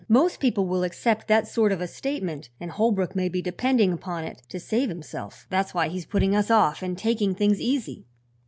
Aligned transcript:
Most 0.09 0.39
people 0.39 0.65
will 0.65 0.81
accept 0.81 1.27
that 1.27 1.47
sort 1.47 1.71
of 1.71 1.79
a 1.79 1.87
statement 1.87 2.49
and 2.59 2.71
Holbrook 2.71 3.15
may 3.15 3.29
be 3.29 3.39
depending 3.39 3.93
upon 3.93 4.23
it 4.23 4.41
to 4.49 4.59
save 4.59 4.89
himself. 4.89 5.45
That's 5.51 5.75
why 5.75 5.89
he's 5.89 6.07
putting 6.07 6.35
us 6.35 6.49
off 6.49 6.81
and 6.81 6.97
taking 6.97 7.35
things 7.35 7.61
easy." 7.61 8.07